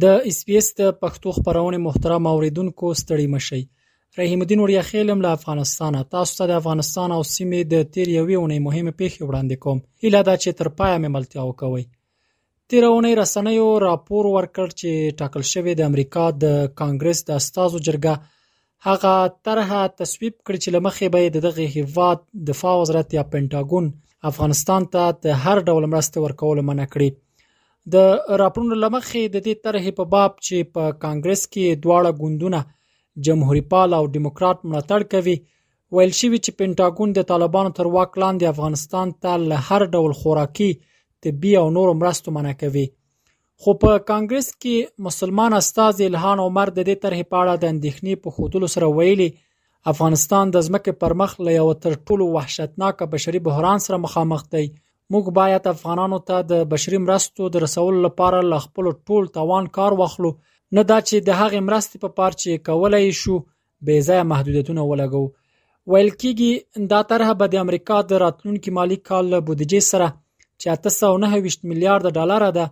[0.03, 3.61] د اسپیس د پښتو خبرونه محترم اوریدونکو ستړي مشي
[4.19, 8.37] رحیم الدین اوریا خیلم له افغانستانه تاسو ته د افغانستان او سیمې د تیر یوې
[8.39, 11.85] ونې مهمه پیښه وړاندې کوم اله دا چې تر پایه مملتیا وکوي
[12.73, 18.15] تېره اونۍ رسنیو راپور ورکړ چې ټاکل شوې د امریکا د کانګرس د استازو جرګه
[18.87, 19.13] هغه
[19.49, 23.85] طرحه تصویب کړ چې لمخې به د دغه هیواد دفاع وزارت یا پینټاګون
[24.31, 27.09] افغانستان ته د هر ډول مرسته ورکول منع کړي
[27.97, 32.61] د راپورونو لمخې د دې طرحې په باب چې په کانګرس کې دواړه ګوندونه
[33.31, 35.37] جمهوریت پال او دیموکرات ملاتړ کوي
[35.95, 40.71] ویل شوی چې پینټاګون د طالبانو تر واک لاندې افغانستان ته له هر ډول خوراکي
[41.27, 42.87] طبي او نورو مرستو منع کوي
[43.65, 48.15] خو په کانګرس کې مسلمان استاد الهان عمر د دې طرحې په اړه د اندېښنې
[48.25, 49.29] په خودلو سره ویلي
[49.93, 54.65] افغانستان د ځمکې پر مخ له یو تر ټولو وحشتناک بشري بحران سره مخامخ دی
[55.13, 59.99] موږ باید افغانانو ته د بشري مرستو د رسول لپاره ل خپل ټول توان کار
[60.03, 60.33] واخلو
[60.79, 65.25] نه دا چې د هغې مرستې په پارچې کولای شو بې ځای محدودیتونه ولګو
[65.95, 70.15] ویل کېږي دا طرحه به د امریکا د راتلونکي مالی کال بودیجې سره
[70.61, 72.65] چې اته سوه نهه ویشت میلیارده ډالره ده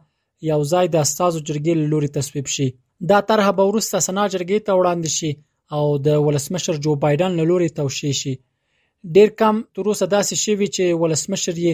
[0.51, 2.69] یو ځای د استازو جرګې له لوري تصویب شي
[3.11, 5.33] دا طرحه به وروسته سنا جرګې ته وړاندې شي
[5.77, 8.35] او د ولسمشر جو بایدن له لوري توشیح شي
[9.15, 11.73] ډیر کم تر اوسه داسې شوي چې ولسمشر یې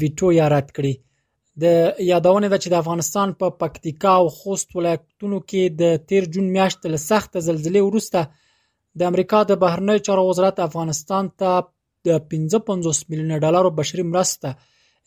[0.00, 0.94] ویټو یا رد کړي
[1.62, 1.64] د
[2.10, 6.86] یادونه ده چې د افغانستان په پکتیکا او خوست ولایتونو کې د 13 جون میاشتې
[6.94, 8.20] له سخت زلزلې وروسته
[8.98, 11.50] د امریکا د بهرنی چارو وزارت افغانستان ته
[12.06, 14.48] د 55 میلیون ډالر بشري مرسته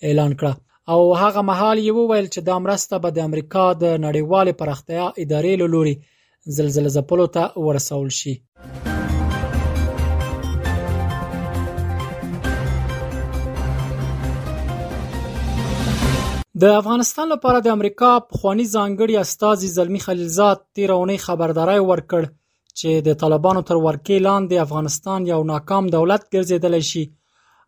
[0.04, 0.52] اعلان کړه
[0.94, 5.54] او هغه مهال یې وویل چې دا مرسته به د امریکا د نړیوالې پراختیا ادارې
[5.62, 5.96] له لوري
[6.58, 8.34] زلزله ځپلو ته ورسول شي
[16.64, 22.24] د افغانستان لپاره د امریکا پخوانی ځانګړي استاذي زلمی خلیلزاد تیرونی خبرداري ورکړ
[22.80, 27.04] چې د طالبانو تر ورکې لاندې افغانستان یو ناکام دولت ګرځیدل شي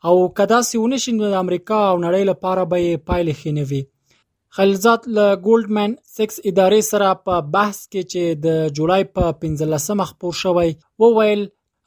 [0.07, 3.51] او که داسې ونه شي نو د امریکا او نړۍ لپاره به یې پایلې ښې
[3.57, 3.79] نه وي
[4.57, 8.47] خلیلزاد له ګولډمن سکس ادارې سره په بحث کې چې د
[8.79, 10.71] جولای په 15مه خبر شوی
[11.03, 11.41] وویل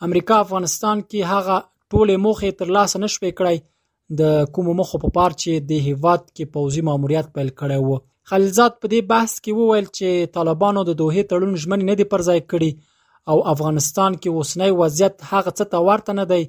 [0.08, 1.56] امریکا افغانستان کې هغه
[1.92, 3.56] ټولې موخې تر لاسه نشوي کړی
[4.20, 7.96] د کوم مخو په پار چې د هیواد کې پوزي ماموریت پیل کړی وو
[8.30, 12.40] خلیلزاد په دې بحث کې وویل چې طالبانو د دوه تړون ژمن نه دی پرځای
[12.50, 12.70] کړی
[13.32, 16.42] او افغانستان کې اوسنۍ وضعیت هغه څه ته ورته نه دی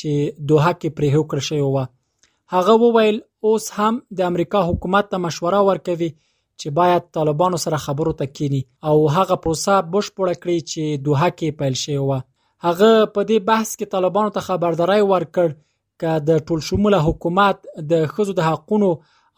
[0.00, 1.78] چې دوه کې پرې هو کړ شوی و
[2.54, 3.18] هغه وویل
[3.50, 6.10] اوس هم د امریکا حکومت ته مشوره ورکوي
[6.60, 8.60] چې باید طالبانو سره خبرو ته کینی
[8.90, 12.10] او هغه پروسه بشپړه کړي چې دوه کې پیل شوی و
[12.66, 17.58] هغه په دې بحث کې طالبانو ته خبرداري ورکړ چې د ټول شموله حکومت
[17.94, 18.90] د خزو د حقونو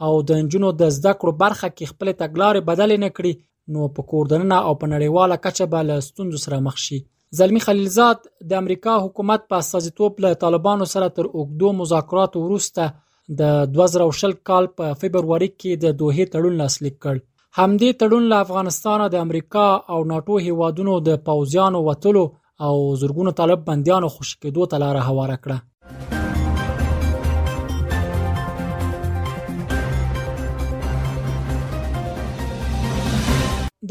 [0.07, 3.33] او د انجونو د زده کړو برخه کې خپل تګلارې بدل نه کړي
[3.75, 6.99] نو په کوردننه او په نړیواله کچه به له ستونزو سره مخ شي
[7.39, 8.19] زلمي خلیلزاد
[8.51, 12.87] د امریکا حکومت په استازیتوب له طالبانو سره تر اوګدو مذاکرات وروسته
[13.41, 17.23] د 2020 کال په فبرवरी کې د دوه تړون لاسلیک کړ
[17.61, 22.25] همدې تړون له افغانستان د امریکا او ناتو هیوادونو د پوزیانو وټلو
[22.69, 22.75] او
[23.05, 26.21] زورګونو طالب بنديانو خوشکېدو ته لار هواره کړه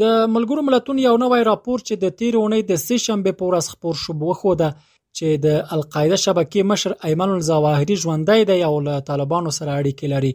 [0.00, 3.66] د ملګرو ملتونو یو نوی راپور چې د تیر اونۍ د سې شنبه په ورځ
[3.74, 4.70] خبر شو بوخو ده
[5.18, 10.32] چې د القاعده شبکې مشر ایمن الزواهری ژوندۍ دی او له طالبانو سره اړیکې لري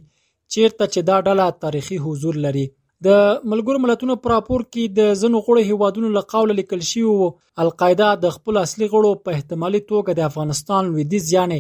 [0.54, 2.64] چیرته چې دا ډله تاریخي حضور لري
[3.06, 3.22] د
[3.52, 7.30] ملګرو ملتونو پر راپور کې د زنو غړو هیوادونو له قوله لیکل شوی او
[7.64, 11.58] القاعده د خپل اصلي غړو په احتمالي توګه د افغانستان لویدیز یعنی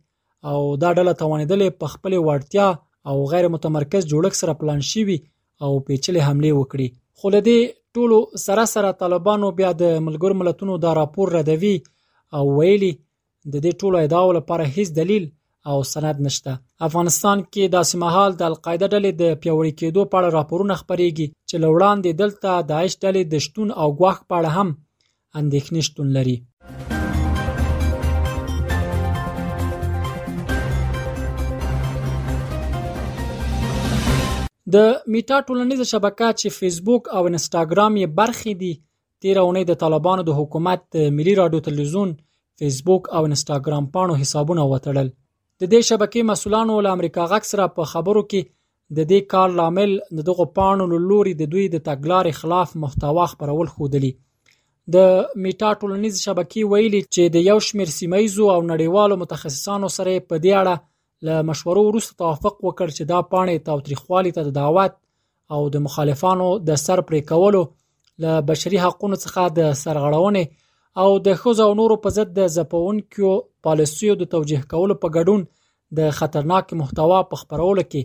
[0.50, 2.68] او دا ډله توانیدلې په خپلې وړتیا
[3.12, 5.18] او غیر متمرکز جوړښت سره پلان شوي
[5.64, 6.88] او پیچلې حملې وکړي
[7.18, 7.60] خو له دې
[7.98, 11.74] ټولو سره سره طالبانو بیا د ملګرو ملتونو دا راپور ردوي
[12.38, 12.92] او ویلي
[13.52, 15.24] د دې ټولو ادعاو لپاره هیڅ دلیل
[15.70, 16.52] او سند نشته
[16.86, 21.56] افغانستان کې داسې مهال د القاعده ډلې د پیوړی کېدو په اړه راپورونه خبريږي چې
[21.64, 24.68] لوړان د دلته داعش ډلې د شتون او غواخ په اړه هم
[25.40, 26.36] اندېښنې شتون لري
[34.74, 34.76] د
[35.12, 38.72] میټا ټولنیزه شبکه چې فیسبوک او انستګرام یې برخې دي
[39.24, 40.82] تیر اونۍ د طالبانو د حکومت
[41.18, 42.10] ملي رادیو تلویزیون
[42.62, 45.08] فیسبوک او انستګرام پاڼو حسابونه وتړل
[45.62, 48.40] د دې شبکې مسولانو له امریکا غږ سره په خبرو کې
[48.98, 49.90] د دې کار لامل
[50.20, 54.10] د دغو پاڼو له لوري د دوی د تګلارې خلاف محتوا خپرول ښودلي
[54.94, 55.06] د
[55.44, 60.52] میټا ټولنیز شبکې ویلي چې د یو شمیر سیمایزو او نړیوالو متخصصانو سره په دې
[60.60, 60.76] اړه
[61.26, 64.92] له مشورو وروسته توافق وکړ چې دا پاڼې تاوتریخوالي ته د دعوت
[65.54, 67.62] او د مخالفانو د سر پرې کولو
[68.24, 70.44] له بشري حقوقو څخه د سرغړونې
[71.02, 73.30] او د ښځو او نورو په ضد د ځپونکو
[73.66, 75.40] پالیسیو د توجیه کولو په ګډون
[75.98, 78.02] د خطرناک محتوا په خپرولو کې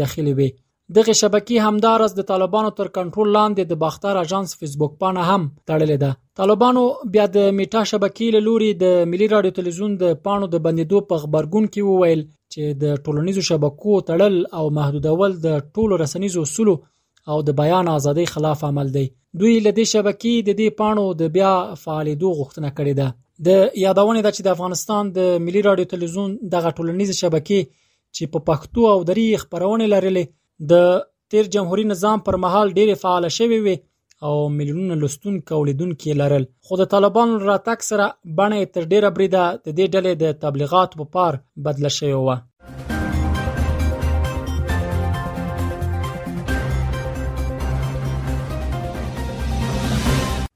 [0.00, 0.48] داخلي وي
[0.96, 5.96] دغه شبکې همدارس د طالبانو تر کنټرول لاندې د باختر اژانس فیسبوک پاڼه هم تړلې
[6.02, 6.10] ده
[6.42, 6.82] طالبانو
[7.14, 11.64] بیا د میټا شبکې لوري د ملي رادیو تلویزیون د پاڼو د بندیدو په خبرګون
[11.72, 12.22] کې وویل
[12.52, 16.74] چې د ټولنیزو شبکو تړل او محدودول د ټولو رسنیزو اصولو
[17.32, 19.04] او د بیان ازادۍ خلاف عمل دی
[19.40, 21.52] دوی له دې شبکې د دې پاڼو د بیا
[21.82, 23.08] فعالېدو غوښتنه کړې ده
[23.46, 23.48] د
[23.86, 27.60] یادونه ده چې د افغانستان د ملي رادیو تلویزیون دغه ټولنیز شبکې
[28.16, 30.24] چې په پښتو او دري خبرونه لرلې
[30.72, 30.88] د
[31.34, 33.76] تیر جمهوریت نظام پر مهال ډېر فعال شوی وي
[34.26, 38.06] او ملیونونه لستون کولیدونکو لرل خو د طالبانو راتک سره
[38.40, 41.32] باندې تر ډیره بریده د دې ډلې د تبلیغات په پار
[41.70, 42.85] بدله شوی و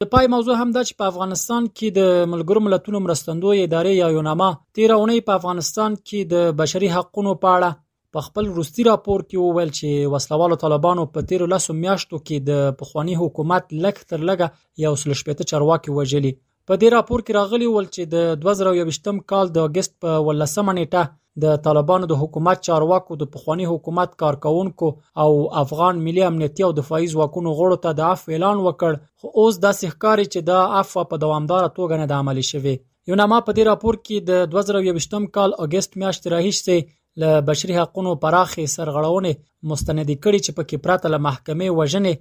[0.02, 4.06] د پای موضوع هم دا چې په افغانستان کې د ملګرو ملتونو مرستندوی ادارې یا
[4.14, 4.46] یوناما
[4.78, 9.42] تیره اونۍ په افغانستان کې د بشري حقوقو په اړه په خپل وروستي راپور کې
[9.42, 14.86] وویل چې وسلوالو طالبانو په تیرو لسو میاشتو کې د پخوانی حکومت لک تر لګه
[14.86, 16.32] یو سل شپېته چارواکي وژلي
[16.70, 21.08] په دې راپور کې راغلی ول چې د 2023م کال د اگست په 18 نیټه
[21.42, 24.88] د طالبانو د حکومت چارواکو د پخواني حکومت کارکونکو
[25.24, 25.30] او
[25.62, 29.84] افغان ملي امنیتي او دفاعي ځواکونو غړو ته د عفو اعلان وکړ خو اوس داسې
[29.96, 32.74] ښکاري چې دا عفو په دوامدار توګه نه عملي شوی
[33.08, 36.78] یو نامه په دې راپور کې د 2023 کال اگست میاشتې راهیسې
[37.22, 39.34] له بشري حقوقو پراخې سرغړونې
[39.70, 42.14] مستند کړي چې پکې پراته له محکمې وژنې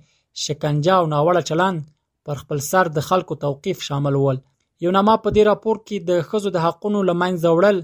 [0.47, 1.81] شکنجه او ناوړه چلند
[2.29, 4.39] پر خپل سر د خلکو توقيف شامل ول
[4.85, 7.79] یو نامه په دې راپور کې د خزو د حقوقو لمنځه وړل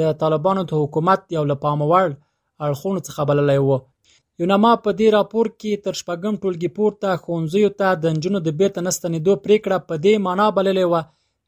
[0.00, 2.08] د طالبانو د حکومت یو له پامه وړ
[2.66, 3.70] اړخونو څخه بللی و
[4.42, 8.80] یوناما په دې راپور کې تر شپږم ټولګي پورته ښوونځیو ته د نجونو د بیرته
[8.86, 11.02] نه ستنېدو پرېکړه په دې معنا بللې وه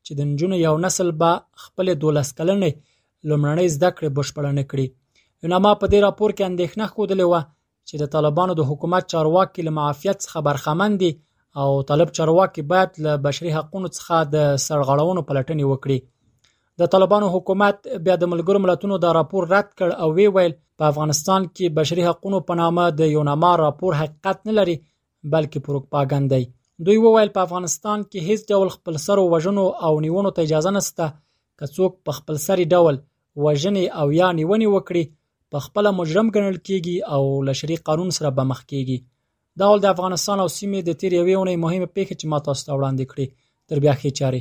[0.04, 1.32] چې د نجونو یو نسل به
[1.64, 2.70] خپلې دولس کلنې
[3.30, 4.86] لومړنۍ زده کړې بشپړه نه کړي
[5.46, 7.42] یوناما په دې راپور کې اندېښنه ښودلې وه
[7.88, 11.10] چې د طالبانو د حکومت چارواکي له معافیت څخه برخمن دي
[11.62, 15.98] او طالب چارواکي باید له بشري حقوقو څخه د سرغړونو پلټنې وکړي
[16.82, 17.76] د طالبانو حکومت
[18.06, 22.02] بیا د ملګرو ملتونو دا راپور رد کړ او وی ویل په افغانستان کې بشري
[22.08, 24.76] حقوقو په نامه د یو نامه راپور حقیقت نه لري
[25.34, 26.44] بلکې پروپاګاندای
[26.88, 31.06] دوی وویل په افغانستان کې هیڅ ډول خپل سر وژنو او نیونو ته اجازه نشته
[31.58, 32.94] که څوک په خپل سری ډول
[33.44, 35.02] وژنې او یا نیونې وکړي
[35.54, 38.98] په خپل مجرم ګڼل کیږي او لشري قانون سره به مخ کیږي
[39.62, 42.72] دا ول د افغانستان او سیمې د تیریوي ونې مهمه پیښه چې ما تاسو ته
[42.78, 43.26] وړاندې کړې
[43.72, 44.40] تر بیا خې چاره